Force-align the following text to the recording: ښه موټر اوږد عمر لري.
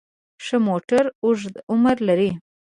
ښه 0.43 0.57
موټر 0.67 1.03
اوږد 1.23 1.53
عمر 1.71 1.97
لري. 2.07 2.31